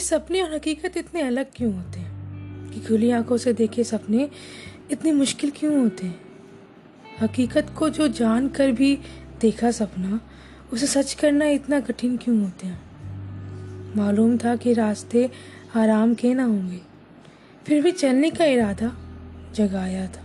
[0.00, 2.12] कि सपने और हकीकत इतने अलग क्यों होते हैं?
[2.72, 4.30] कि खुली आँखों से देखे सपने
[4.90, 6.20] इतनी मुश्किल क्यों होते हैं?
[7.20, 8.98] हकीकत को जो जान कर भी
[9.40, 10.20] देखा सपना,
[10.72, 12.82] उसे सच करना इतना कठिन क्यों होते हैं?
[13.96, 15.30] मालूम था कि रास्ते
[15.74, 16.80] आराम के ना होंगे।
[17.66, 18.96] फिर भी चलने का इरादा
[19.54, 20.24] जगाया था।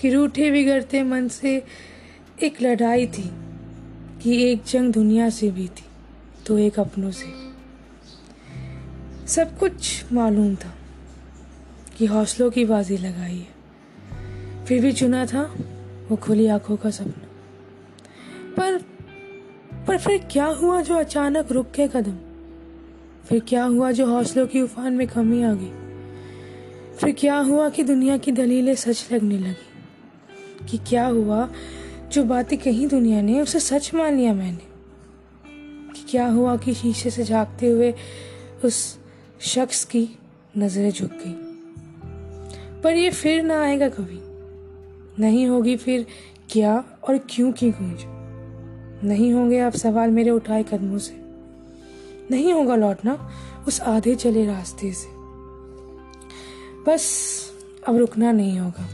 [0.00, 1.62] कि रूठे बिगड़ते मन से
[2.42, 3.30] एक लड़ाई थी,
[4.22, 5.84] कि एक जंग दुनिया से भी थी
[6.46, 7.47] तो एक अपनों से।
[9.28, 10.74] सब कुछ मालूम था
[11.98, 13.58] कि हौसलों की बाजी लगाई है।
[14.64, 15.54] फिर भी चुना था
[16.08, 17.28] वो खुली आँखों का सपना।
[18.56, 18.78] पर
[19.86, 22.16] पर फिर क्या हुआ जो अचानक रुक के कदम?
[23.26, 25.72] फिर क्या हुआ जो हौसलों की उफान में कमी आ गई?
[26.98, 29.68] फिर क्या हुआ कि दुनिया की दलीलें सच लगने लगी?
[30.66, 31.50] कि क्या हुआ
[32.12, 34.68] जो बातें कही दुनिया ने उसे सच मान लिया मैंने?
[35.92, 37.94] कि क्या हुआ कि शीशे से झांकते हुए
[38.64, 38.98] उस
[39.40, 40.08] शख्स की
[40.58, 41.48] नज़रें झुक गई।
[42.80, 44.18] पर ये फिर ना आएगा कभी।
[45.22, 46.06] नहीं होगी फिर
[46.50, 47.98] क्या और क्यों की गूंज।
[49.04, 51.16] नहीं होंगे आप सवाल मेरे उठाए कदमों से।
[52.30, 53.30] नहीं होगा लौटना
[53.68, 55.06] उस आधे चले रास्ते से।
[56.84, 57.28] बस
[57.88, 58.88] अब रुकना नहीं होगा।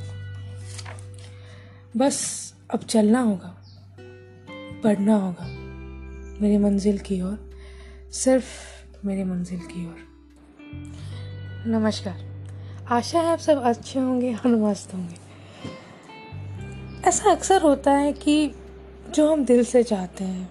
[1.97, 3.62] बस अब चलना होगा।
[4.84, 5.47] बढ़ना होगा।
[6.42, 7.50] मेरी मंजिल की ओर।
[8.12, 8.47] सिर्फ़
[9.06, 10.13] मेरी मंजिल की ओर।
[11.67, 12.17] नमस्कार।
[12.91, 15.16] आशा है आप सब अच्छे होंगे और मस्त होंगे।
[17.08, 18.55] ऐसा अक्सर होता है कि
[19.11, 20.50] जो हम दिल से चाहते हैं,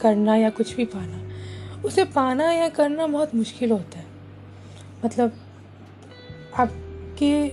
[0.00, 1.22] करना या कुछ भी पाना,
[1.82, 4.06] उसे पाना या करना बहुत मुश्किल होता है।
[5.04, 5.32] मतलब
[6.58, 7.48] आपके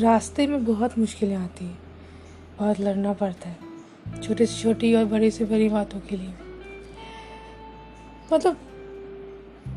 [0.00, 1.78] रास्ते में बहुत मुश्किलें आती हैं,
[2.58, 3.58] बहुत लड़ना पड़ता है,
[4.22, 6.34] छोटी से छोटी और बड़ी से बड़ी बातों के लिए।
[8.32, 8.56] मतलब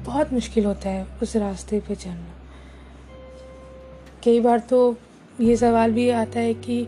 [0.06, 2.34] बहुत मुश्किल होता है उस रास्ते पे चलना।
[4.23, 4.97] कई बार तो
[5.41, 6.88] ये सवाल भी आता है कि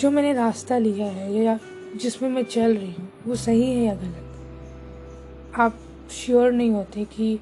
[0.00, 1.58] जो मैंने रास्ता लिया है या
[1.96, 5.54] जिसमें मैं चल रही हूँ, वो सही है या गलत?
[5.58, 5.78] आप
[6.10, 7.38] श्योर नहीं होते कि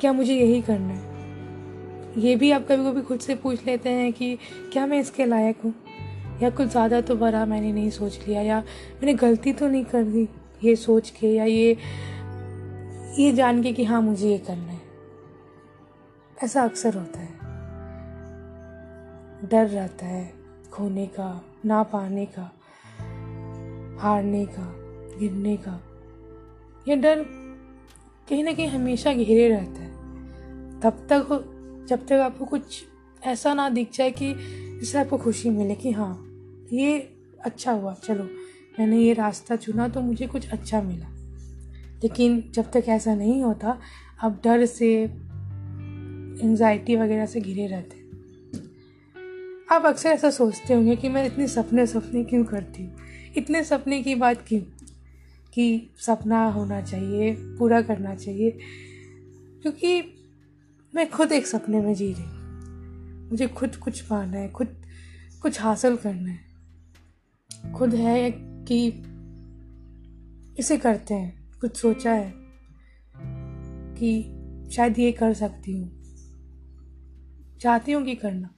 [0.00, 4.12] क्या मुझे यही करना है। ये भी आप कभी कभी खुद से पूछ लेते हैं
[4.12, 4.38] कि
[4.72, 5.74] क्या मैं इसके लायक हूँ?
[6.42, 8.58] या कुछ ज़्यादा तो बड़ा मैंने नहीं सोच लिया या
[8.94, 10.28] मैंने गलती तो नहीं कर दी
[10.64, 11.76] ये सोच के या ये
[13.18, 14.80] ये जान के कि हाँ मुझे ये करना है।
[16.44, 17.32] ऐसा अक्सर होता है।
[19.48, 20.34] डर रहता है
[20.72, 22.52] खोने का, ना पाने का,
[24.00, 24.74] हारने का,
[25.18, 25.80] गिरने का।
[26.88, 27.24] ये डर
[28.28, 29.90] कहीं ना कहीं हमेशा घेरे रहता है।
[30.80, 31.28] तब तक,
[31.88, 32.84] जब तक आपको कुछ
[33.26, 34.34] ऐसा ना दिख जाए कि
[34.80, 36.26] जिससे आपको खुशी मिले कि हाँ
[36.72, 38.24] ये अच्छा हुआ, चलो,
[38.78, 41.15] मैंने ये रास्ता चुना तो मुझे कुछ अच्छा मिला।
[42.02, 43.80] लेकिन जब तक ऐसा नहीं होता
[44.22, 45.04] आप डर से
[46.42, 48.06] एंजाइटी वगैरह से घिरे रहते
[49.74, 52.96] आप अक्सर ऐसा सोचते होंगे कि मैं इतने सपने सपने क्यों करती हूँ?
[53.36, 54.60] इतने सपने की बात क्यों?
[55.54, 58.58] कि सपना होना चाहिए, पूरा करना चाहिए,
[59.62, 60.14] क्योंकि
[60.94, 62.36] मैं खुद एक सपने में जी रही हूँ।
[63.30, 64.68] मुझे खुद कुछ पाना है, खुद
[65.42, 66.46] कुछ हासिल करना है।
[67.72, 69.02] खुद है कि
[70.58, 72.34] इसे करते हैं। कुछ सोचा है
[73.94, 74.22] कि
[74.72, 76.02] शायद ये कर सकती हूँ।
[77.60, 78.50] चाहती हूँ कि करना।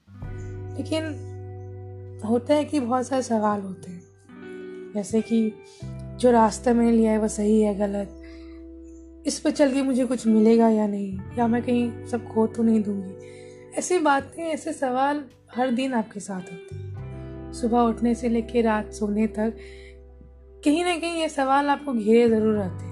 [0.76, 1.24] लेकिन
[2.24, 4.02] होता है कि बहुत सारे सवाल होते हैं।
[4.94, 5.52] जैसे कि
[6.16, 8.22] जो रास्ता मैंने लिया है वो सही है, गलत?
[9.26, 11.18] इस पर चल के मुझे कुछ मिलेगा या नहीं?
[11.38, 13.14] या मैं कहीं सब खो तो नहीं दूँगी?
[13.74, 16.88] ऐसी बातें, ऐसे सवाल हर दिन आपके साथ होते हैं।
[17.52, 19.56] सुबह उठने से लेकर रात सोने तक
[20.64, 22.87] कहीं ना कहीं ये सवाल आपको घेरे ज़रूर रहते हैं।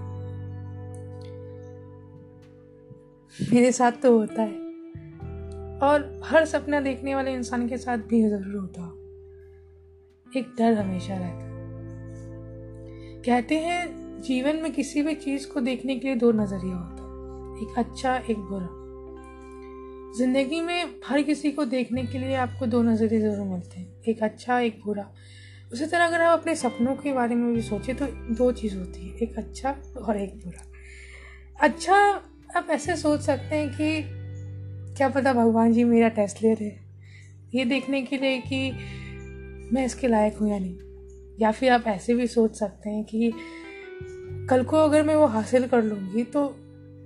[3.42, 4.64] मेरे साथ तो होता है।
[5.82, 8.82] और हर सपना देखने वाले इंसान के साथ भी ज़रूर होता
[10.38, 11.44] एक डर हमेशा रहता
[13.26, 17.62] कहते हैं, जीवन में किसी भी चीज़ को देखने के लिए दो नज़रिया होता है।
[17.62, 18.68] एक अच्छा एक बुरा।
[20.18, 24.22] ज़िंदगी में हर किसी को देखने के लिए आपको दो नज़रिए ज़रूर मिलते हैं। एक
[24.22, 25.10] अच्छा एक बुरा।
[25.72, 29.08] उसी तरह अगर आप अपने सपनों के बारे में भी सोचें तो दो चीज़ होती
[29.08, 30.62] है। एक अच्छा और एक बुरा।
[31.60, 32.22] अच्छा
[32.56, 34.02] आप ऐसे सोच सकते हैं कि
[34.96, 36.70] क्या पता भगवान जी मेरा टेस्ट ले रहे
[37.54, 38.70] ये देखने के लिए कि
[39.72, 40.76] मैं इसके लायक हूँ या नहीं।
[41.40, 43.32] या फिर आप ऐसे भी सोच सकते हैं कि
[44.50, 46.44] कल को अगर मैं वो हासिल कर लूँगी तो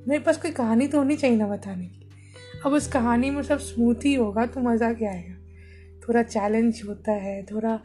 [0.09, 2.09] मेरे पास कोई कहानी तो होनी चाहिए ना बताने की।
[2.67, 5.35] अब उस कहानी में सब स्मूथ ही होगा तो मज़ा क्या आएगा?
[6.09, 7.77] थोड़ा चैलेंज होता है, थोड़ा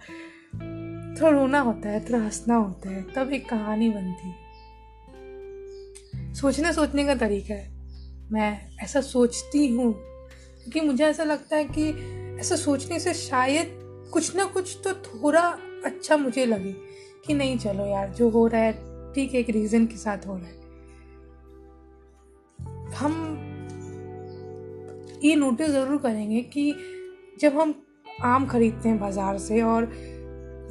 [1.22, 4.45] थोड़ा रोना होता है, थोड़ा हंसना होता है, तब एक कहानी बनती है।
[6.36, 7.74] सोचने सोचने का तरीका है।
[8.32, 11.90] मैं ऐसा सोचती हूँ, क्योंकि मुझे ऐसा लगता है कि
[12.40, 13.68] ऐसा सोचने से शायद
[14.14, 15.42] कुछ ना कुछ तो थोड़ा
[15.86, 16.74] अच्छा मुझे लगे
[17.28, 18.74] कि नहीं, चलो यार, जो हो रहा है,
[19.14, 20.64] ठीक है, एक रीज़न के साथ हो रहा है।
[22.94, 23.14] हम
[25.24, 26.74] ये नोटिस ज़रूर करेंगे कि
[27.40, 27.74] जब हम
[28.24, 29.86] आम खरीदते हैं बाज़ार से और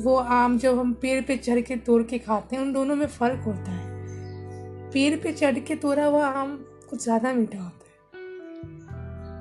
[0.01, 3.07] वो आम जब हम पेड़ पे चढ़ के, तोड़ के खाते हैं, उन दोनों में
[3.07, 3.94] फ़र्क होता है।
[4.95, 6.57] पेड़ पे चढ़ के तोड़ा हुआ आम
[6.91, 7.95] कुछ ज़्यादा मीठा होता है।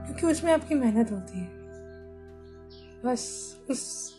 [0.05, 1.47] क्योंकि उसमें आपकी मेहनत होती है।
[3.05, 3.21] बस
[3.69, 4.13] उस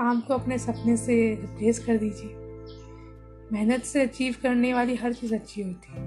[0.00, 2.30] आम को अपने सपने से रिप्लेस कर दीजिए।
[3.52, 6.02] मेहनत से अचीव करने वाली हर चीज़ अच्छी होती है।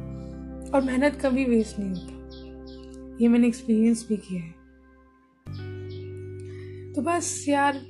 [0.72, 2.18] और मेहनत कभी वेस्ट नहीं होता।
[3.22, 4.52] ये मैंने एक्सपीरियंस भी किया है।
[6.94, 7.82] तो बस यार,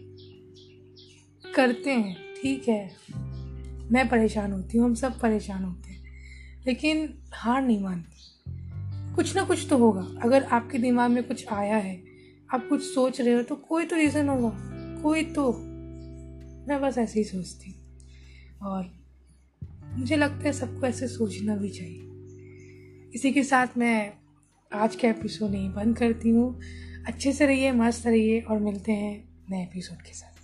[1.56, 2.92] करते हैं, ठीक है।
[3.92, 5.87] मैं परेशान होती हूँ, हम सब परेशान होते हैं।
[6.68, 11.78] लेकिन हार नहीं मानती। कुछ ना कुछ तो होगा। अगर आपके दिमाग में कुछ आया
[11.78, 12.04] है,
[12.54, 14.58] आप कुछ सोच रहे हो तो कोई तो रीज़न होगा।
[15.02, 15.52] कोई तो।
[16.68, 17.76] मैं बस ऐसे ही सोचती
[18.62, 18.92] और
[19.98, 22.04] मुझे लगता है सबको ऐसे सोचना भी चाहिए।
[23.16, 24.14] इसी के साथ मैं
[24.74, 26.60] आज का एपिसोड नहीं बंद करती हूँ।
[27.08, 30.37] अच्छे से रहिए, मस्त रहिए और मिलते हैं नए एपिसोड के साथ।